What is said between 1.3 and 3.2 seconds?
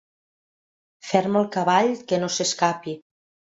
el cavall, que no s'escapi.